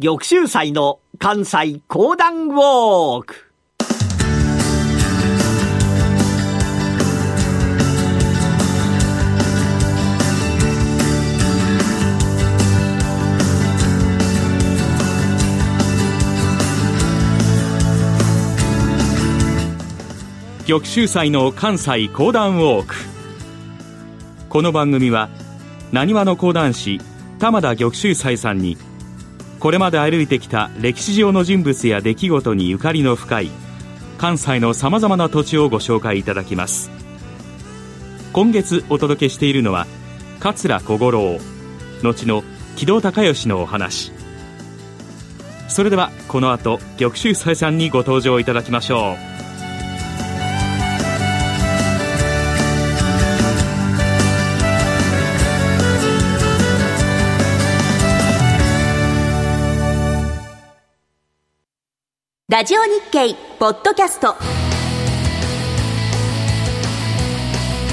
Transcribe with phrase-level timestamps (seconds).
[0.00, 3.52] 玉州祭の関西講談ウォーク。
[20.66, 22.96] 玉州祭の関西講談ウォーク。
[24.48, 25.28] この番組は
[25.92, 27.00] なにわの講談師
[27.38, 28.76] 玉田玉州祭さんに
[29.64, 33.50] これまで歩いてきた歴史上の人物や出来事にゆかりの深い
[34.18, 36.90] 関西のさまざまな土地をご紹介いただきます。
[38.34, 39.86] 今月お届けしているのは
[40.38, 41.38] 桂小五郎
[42.02, 42.44] 後の
[42.76, 44.12] 木戸孝允のお話。
[45.68, 49.33] それではこの後玉州祭さんにご登場いただきましょう。
[62.54, 64.36] ラジオ日経ポッドキャスト。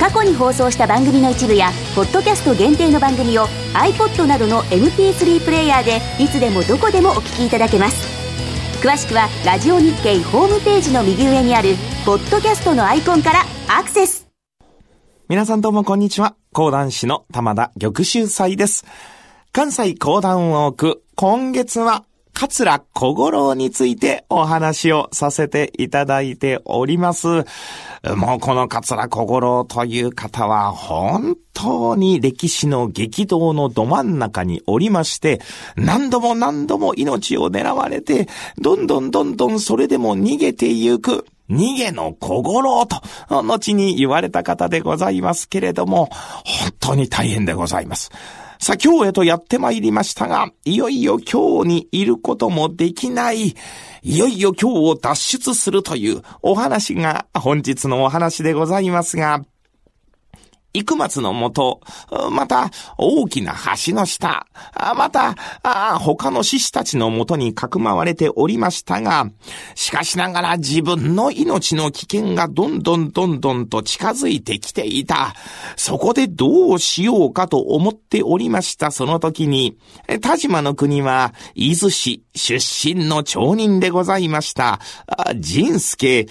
[0.00, 8.08] 過去に放送した番組の一部やポッドキャスト限定の番組を iPod などの MP3 プレイヤーでいつでもどこでもお聞きいただけます。
[8.82, 11.74] 詳しくはラジオ日経ホームページの右上にある
[12.06, 14.26] ポッドキャストのアイコンからアクセス。
[15.28, 16.34] 皆さんどうもこんにちは。
[16.54, 18.86] 講談師の玉田玉秀祭です。
[19.52, 22.06] 関西講談ウォーク今月は
[22.38, 27.28] 桂小五郎についてお話をさせていただいております。
[28.14, 35.40] もうこの桂小五郎という方は本当に歴史の激動のど真ん中におりまして、
[35.76, 38.28] 何度も何度も命を狙われて、
[38.58, 41.24] どんどんどんどんそれでも逃げてゆく。
[41.48, 43.00] 逃げの小五郎と、
[43.30, 46.10] 後に言われた方でございますけれども、
[46.44, 48.10] 本当に大変でございます。
[48.58, 53.54] さあ今日へとやって参りましたが、いよいよ今日にいることもできない、
[54.02, 59.44] いよいよ今日を脱出するというお話が本日のお話でございますが、
[60.76, 61.80] 幾松のもと、
[62.30, 63.54] また大きな
[63.86, 64.46] 橋の下、
[64.96, 65.34] また
[65.98, 69.30] 他の獅子たちのもとにかくまわれておりましたが、
[69.74, 75.34] しかしながら自分の命の危険がどんどんどんどんと近づいてきていた。
[75.76, 79.78] そこでどうしようかと思っておりましたその時に、
[80.20, 84.80] 田島の国は伊豆市出身の町人でございました。
[85.36, 86.26] 仁助、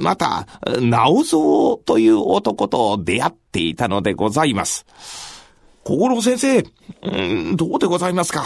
[0.00, 0.46] また、
[0.80, 4.84] 直蔵という男と出会っていたたのでございます。
[5.84, 6.64] 小五郎先生、
[7.02, 8.44] うん、どうでございますか？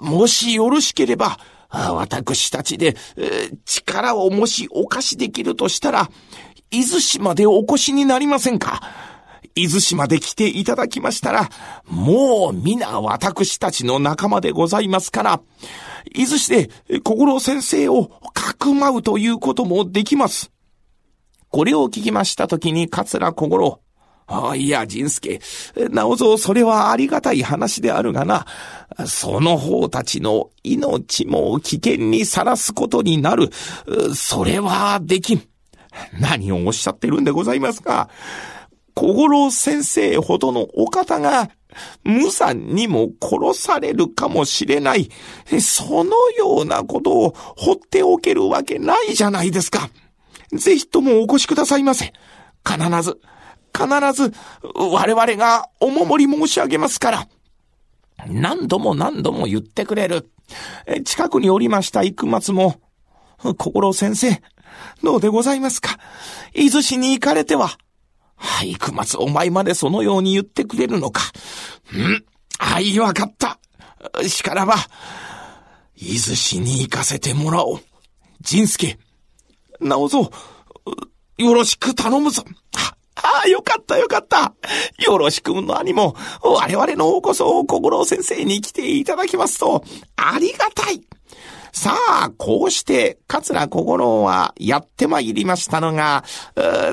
[0.00, 1.38] もしよろしければ、
[1.70, 6.10] 私たちでえ、力をもしお貸しできるとしたら、
[6.70, 8.80] 伊豆市までお越しになりませんか？
[9.54, 11.48] 伊豆市まで来ていただきましたら、
[11.86, 15.40] もう皆私たちの仲間でございますから、
[16.14, 16.70] 伊豆市で
[17.04, 20.50] 小五郎先生をかくまうということもできます。
[21.50, 23.80] これを聞きましたときに桂小五郎、
[24.28, 25.40] あ、いや、仁助。
[25.90, 28.46] なおぞ、それはありがたい話であるがな。
[29.06, 33.50] その方たちの命も危険にさらすことになる。
[34.14, 35.42] それはできん。
[36.20, 38.10] 何をおっしゃってるんでございますか。
[38.94, 41.50] 小五郎先生ほどのお方が、
[42.02, 45.08] 無残にも殺されるかもしれない。
[45.60, 49.88] そのようなことを放っておけるわけないじゃないですか。
[50.52, 52.12] ぜひともお越しくださいませ。
[52.66, 53.18] 必ず、
[53.78, 54.34] 必ず
[54.74, 57.28] 我々がお守り申し上げますから。
[58.26, 60.28] 何度も何度も言ってくれる。
[61.04, 62.80] 近くにおりました幾松も、
[63.56, 64.42] 心先生、
[65.02, 65.98] どうでございますか？
[66.54, 67.70] 伊豆市に行かれては。
[68.34, 71.22] はい、九松、お前までそのように言ってくれるのか。
[71.92, 72.24] うん
[72.58, 73.58] はい、わかった。
[74.28, 74.74] しからば、
[75.96, 77.80] 伊豆市に行かせてもらおう。
[78.40, 78.98] 仁助、
[79.80, 80.30] 直ぞ、
[81.36, 82.44] よろしく頼むぞ。
[83.22, 84.54] ああ、よかったよかった。
[84.98, 89.84] よろしく何も、我々のおこそ、小五郎先生に来ていただきますと、
[90.16, 91.02] ありがたい。
[91.72, 96.24] さあ、こうして、桂小五郎はやってまいりましたのが、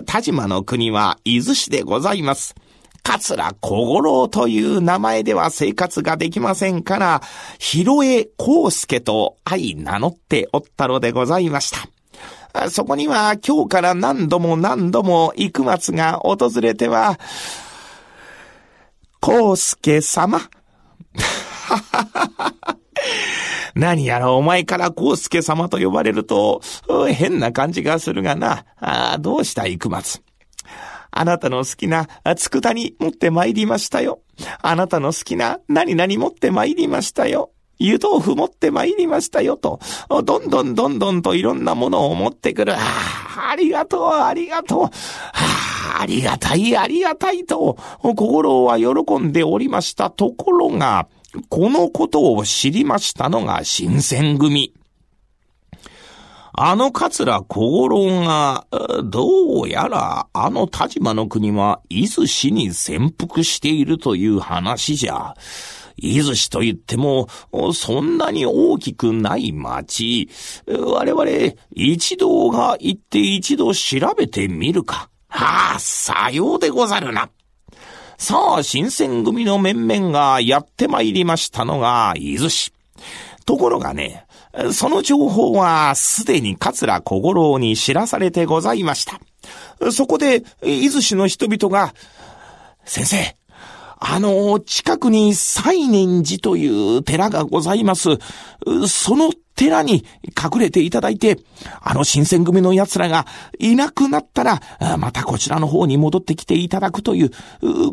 [0.06, 2.56] 田島の国は伊豆市でございます。
[3.04, 7.22] 桂小五郎という名前では生活ができませんから、
[7.60, 11.88] 広江康介と相名乗っておったのでございました。
[12.70, 17.20] そこには今日から何度も何度も幾松が訪れては、
[19.22, 20.42] 康介様。
[23.76, 26.62] 何やらお前から康介様と呼ばれると、
[27.10, 28.66] 変な感じがするがな。
[28.80, 30.22] あどうした幾松。
[31.12, 34.22] あなたの好きな佃煮持って参りましたよ。
[34.62, 37.52] あなたの好きな何々持って参りましたよ。
[37.80, 39.80] 湯豆腐持って参りましたよと、
[40.10, 42.74] どんどんどんどんといろんなものを持ってくる。
[42.76, 42.80] あ
[43.52, 44.84] ありがとう、ありがとう。
[44.86, 51.08] ああ、りがたい、ありがたいと、心は喜んでおりましたところが、
[51.50, 54.74] このことを知りましたのが新選組。
[56.58, 58.66] あの桂小五郎が、
[59.04, 65.36] どうやらあの田島の国は伊豆市に潜伏しているという話じゃ。
[65.98, 67.28] 伊豆市と言っても、
[67.74, 70.30] そんなに大きくない町。
[70.68, 75.10] 我々、一同が行って一度調べてみるか。
[75.28, 77.30] はあ、さようでござるな。
[78.18, 82.72] さあ、新選組の面々がやって参りましたのが伊豆市。
[83.46, 84.26] ところがね、
[84.72, 89.20] その情報はすでに桂小五郎に知らされてございました。
[89.92, 91.94] そこで、伊豆市の人々が、
[92.86, 93.36] 先生、
[93.98, 98.10] あの、近くに西念寺という寺がございます。
[98.88, 101.40] その寺に隠れていただいて、
[101.82, 103.26] あの新選組の奴らが
[103.58, 104.62] いなくなったら、
[105.00, 107.32] またこちらの方に戻ってきていただくという、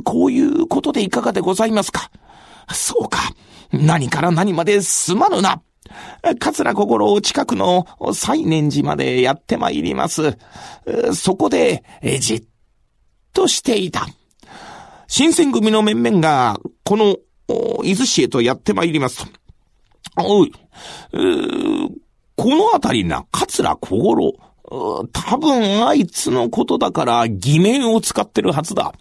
[0.03, 2.11] こういうことでいかがでございますか？
[2.73, 3.19] そうか。
[3.73, 5.63] 何から何まですまぬな。
[6.41, 10.37] 桂小五郎近くの西念寺までやってまいります。
[11.15, 11.85] そこで、
[12.21, 12.45] じっ
[13.33, 14.07] としていた。
[15.15, 17.19] 新選組の面々が、この、
[17.85, 19.31] 伊豆市へとやってまいりますと。
[20.17, 20.53] おい、
[22.35, 24.33] この辺りな、桂小五郎。
[25.13, 28.95] 多分あいつのことだから偽名を使ってるはずだ。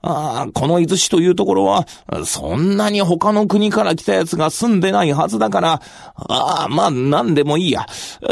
[0.00, 1.86] あこの伊豆市というところは、
[2.24, 5.82] そんなに他の国から来た奴が住んでないはずだから、
[6.14, 7.84] ああ、まあ、なんでもいいや。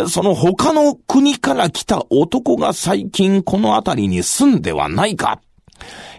[0.08, 5.42] その他の国から来た男が最近この辺りに住んではないか。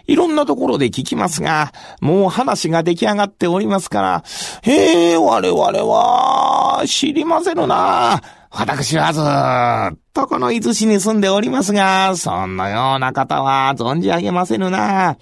[0.06, 4.24] いろんなところで聞きますが、もう話が出来上がっておりますから、
[4.62, 8.20] へえ、我々は、知りませぬな。
[8.54, 15.16] 私はずっとこの伊豆市に住んでおりますが、そんなような方は存じ上げませぬな。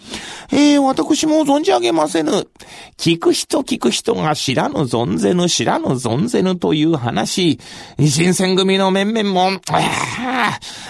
[0.53, 2.49] ええー、私も存じ上げませぬ。
[2.99, 7.61] 聞く人聞く人が知らぬ存ぜぬ知らぬ存ぜぬという話。
[8.00, 9.61] 新選組の面々も、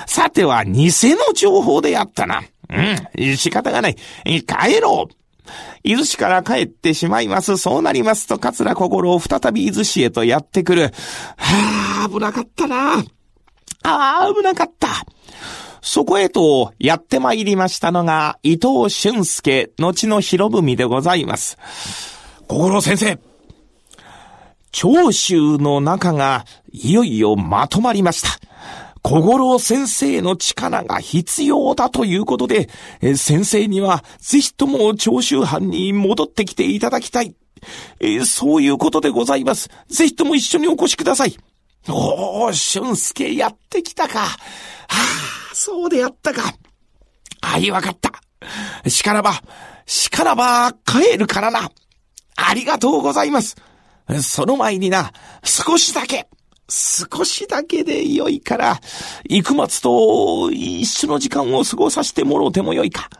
[0.06, 0.88] さては偽
[1.26, 2.42] の情報であったな。
[2.70, 3.96] うん、仕方がない。
[4.24, 5.19] 帰ろう。
[5.82, 7.56] 伊豆市から帰ってしまいます。
[7.56, 10.92] そうなりますと、桂心を再び伊豆市へとやってくる。
[11.36, 12.98] はあ、危なかったな。
[12.98, 13.02] あ
[13.82, 14.88] あ、危なかった。
[15.82, 21.56] そこへとやって参りましたのが、伊藤俊介、後の広文でございます。
[22.46, 23.18] 心先生。
[24.72, 28.49] 長州の中がいよいよまとまりました。
[29.02, 32.68] 小五郎先生の力が必要だということで、
[33.16, 37.34] 先生にはぜひとも長州藩に戻ってきていただきたい。
[38.26, 39.70] そういうことでございます。
[39.88, 41.36] ぜひとも一緒にお越しください。
[41.88, 44.20] おー、俊介やってきたか。
[44.20, 44.26] は
[44.88, 46.54] あ、そうであったか。
[47.40, 48.12] あい、わかった。
[48.88, 49.42] しからば、
[49.86, 51.70] しからば、帰るからな。
[52.36, 53.56] ありがとうございます。
[54.22, 55.12] その前にな、
[55.44, 56.28] 少しだけ、
[56.70, 58.80] 少しだけでよいから、
[59.28, 63.10] 幾松と一緒の時間を過ごさせてもろうてもよいか。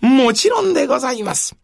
[0.00, 1.56] もちろんでございます。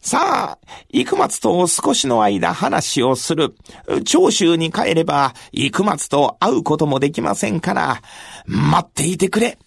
[0.00, 3.54] さあ、幾松と少しの間話をする。
[4.04, 8.02] 長州に帰れば、幾松と会うこともできませんから、
[8.46, 9.58] 待っていてくれ。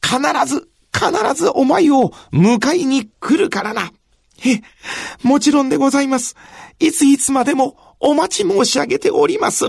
[0.00, 3.90] 必ず、必ずお前を迎えに来るからな。
[4.46, 4.62] え、
[5.26, 6.36] もちろんでございます。
[6.78, 9.66] いついつまでもお待ち申し上げております。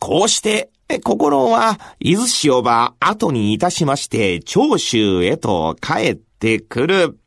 [0.00, 0.70] こうして、
[1.04, 7.18] 心は、伊豆市をば後にいたしまして、長州へと帰ってくる。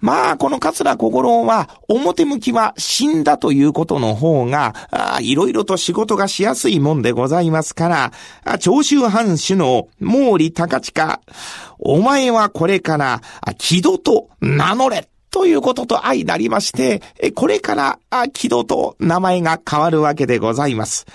[0.00, 4.74] まあ、この桂小五郎は、表向きは死んだということの方が、
[5.20, 11.20] いろいろと仕事がしやすいもんでございますから、長州藩主の毛利高近、
[11.80, 13.20] お前はこれから、
[13.58, 15.08] 木戸と名乗れ。
[15.38, 17.00] ということと相なりまして、
[17.36, 18.00] これから、
[18.32, 21.06] 木戸と名前が変わるわけでございます。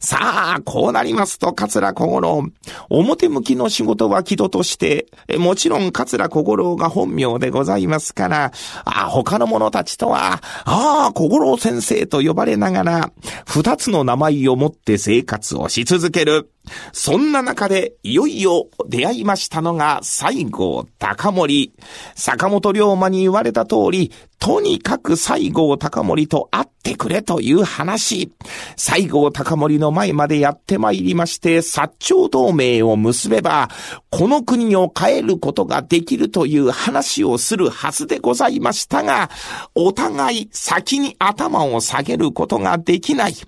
[0.00, 2.42] さあ、こうなりますと、桂小五郎。
[2.88, 8.52] 表向きの仕事は木戸として、もちろん桂小五郎が本名でございますから、
[8.86, 13.10] あ他の者たちとは、ああ、小五郎先生と呼ばれながら、
[13.46, 16.50] 二つの名前を持って生活をし続ける。
[16.92, 21.72] そんな中で、いよいよ出会いましたのが、西郷隆盛。
[22.14, 28.32] 坂本龍馬に言われた通り、とにかく西郷隆盛と会ってくれという話。
[28.76, 33.68] 西郷隆盛の前までやってまいりまして、薩長同盟を結べば、
[34.10, 39.30] この国を変えることができるという話をするはずでございましたが、
[39.74, 43.32] お互い先に頭を下げることができない。
[43.32, 43.38] は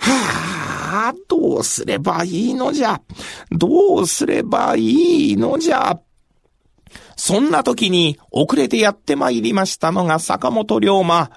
[0.00, 0.63] あ、
[0.94, 3.00] あどうすればいいのじゃ？
[3.50, 5.98] どうすればいいのじゃ？
[7.16, 11.30] そんな時に遅れてやって参りましたのが坂本龍馬。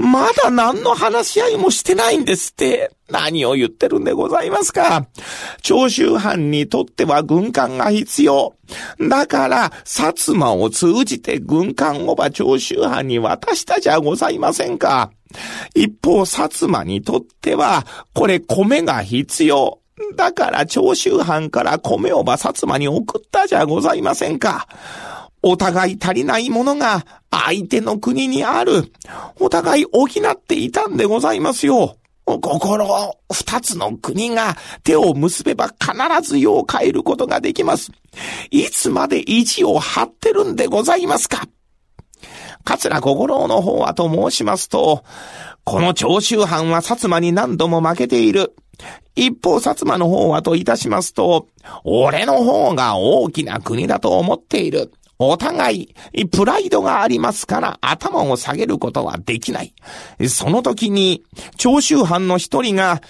[0.00, 2.92] まだ何の話し合いもしてないんですって。
[3.10, 5.08] 何を言ってるんでございますか？
[5.62, 8.54] 長州藩にとっては軍艦が必要。
[9.08, 15.10] だから、薩摩を通じて軍艦をば長州藩に渡したじゃございませんか。
[15.74, 19.80] 一方、薩摩にとっては、これ米が必要。
[20.16, 24.68] だから長州藩から米をば薩摩に送ったじゃございませんか。
[25.42, 28.92] お互い足りないものが相手の国にある。
[29.38, 31.96] お互い補っていたんでございますよ。
[32.24, 35.92] 心を、二つの国が手を結べば必
[36.22, 37.90] ず世を変えることができます。
[38.50, 41.48] いつまで意地を張ってるんでございますか
[42.68, 45.02] 桂小五郎の方はと申しますと、
[45.64, 48.54] この長州藩は薩摩に何度も負けている。
[49.16, 51.48] 一方、薩摩の方はといたしますと、
[51.84, 54.92] 俺の方が大きな国だと思っている。
[55.18, 55.94] お互い、
[56.30, 59.74] プライドがありますから頭を下げることはできない。
[60.28, 61.24] その時に、
[61.56, 63.00] 長州藩の一人が、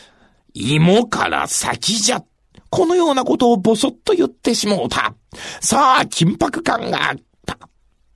[0.54, 2.22] 芋から先じゃ。
[2.70, 5.14] このようなことをぼそっと言ってしもうた。
[5.60, 7.58] さあ、緊迫感があっ、た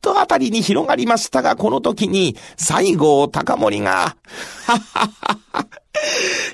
[0.02, 4.16] とあたりに広がりましたが、この時に、西郷隆盛が、は
[4.66, 5.66] ははは、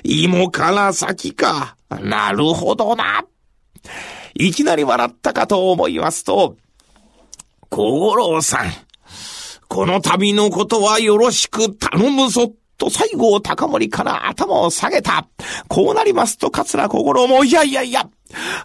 [0.03, 1.75] 芋から先か。
[1.89, 3.25] なるほどな。
[4.35, 6.55] いきなり笑ったかと思いますと、
[7.69, 8.71] 小五郎さん、
[9.67, 12.53] この旅のことはよろしく頼むぞ。
[12.77, 15.27] と西郷隆盛から頭を下げた。
[15.67, 18.07] こうなりますと桂小五郎も、いやいやいや、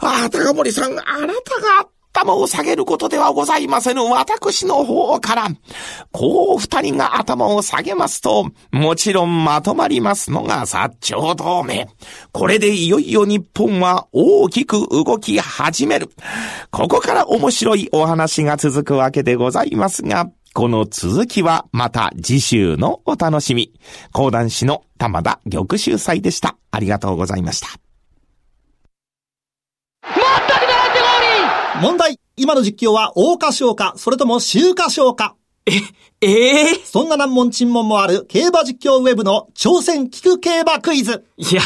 [0.00, 4.02] ああ、高森さん、あなたが頭を下げることではございませぬ。
[4.04, 5.48] 私の方から、
[6.12, 11.88] こう二人が頭を下げますと、もちろんまとまりますのが薩長同盟。
[12.30, 16.08] これでいよいよ日本は大きく動き始める。
[16.70, 23.72] ここから面白いお話が続くわけでございますが、この続きはまた次週のお楽しみ。
[24.12, 26.56] 講談師の玉田玉秀祭でした。
[26.70, 27.83] ありがとうございました。
[31.80, 32.18] 問題。
[32.36, 35.36] 今の実況は、大歌唱か、それとも週歌唱か。
[35.66, 35.72] え、
[36.20, 41.24] ええー、そんな難問沈問もある競馬実況ウェブの挑戦聞く競馬クイズ。
[41.36, 41.62] いや、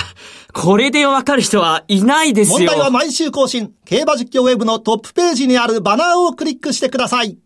[0.53, 2.59] これでわかる人はいないですよ。
[2.59, 3.73] 問題は毎週更新。
[3.85, 7.39] 競馬実況ウェブのトップページにあるバナーをクリックしてください。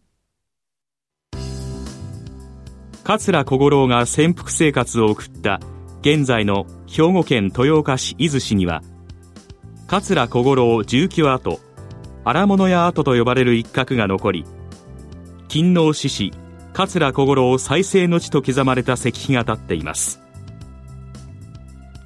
[3.04, 5.60] 桂小五郎が潜伏生活を送った
[6.02, 8.82] 現在の兵庫県豊岡市伊豆市には
[9.88, 11.60] 桂小五郎住居跡
[12.24, 14.44] 荒物屋跡と呼ばれる一角が残り
[15.48, 16.32] 勤王志士
[16.72, 20.22] 桂小五郎再生の地と刻まれた石碑が立っています。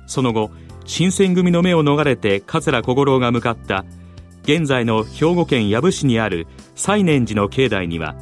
[0.06, 0.50] その後
[0.84, 3.84] 新選組の目を逃れて桂小五郎が向かった
[4.42, 8.14] 現在の兵庫県養父市にある西念寺の境内には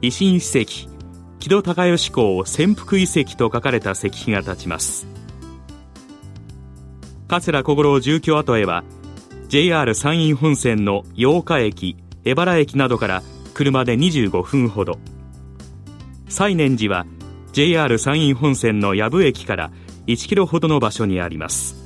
[0.00, 0.96] 維新史跡
[1.40, 5.06] 木戸孝允公潜伏遺跡と書かれた石碑が立ちます。
[7.28, 8.84] 桂小五郎住居跡へは
[9.48, 13.22] JR 山陰本線の八日駅江原駅などから
[13.54, 14.98] 車で25分ほど。
[16.28, 17.06] 西念寺は
[17.52, 19.70] JR 山陰本線の藪駅から
[20.08, 21.76] 1キロほどの場所にあります。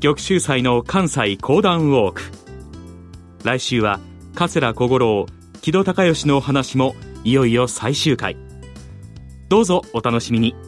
[0.00, 2.22] 玉州祭の関西講談ウォーク。
[3.42, 4.00] 来週は
[4.34, 5.26] 桂小五郎
[5.62, 8.36] 木戸孝允のお話もいよいよ最終回。
[9.48, 10.67] どうぞお楽しみに。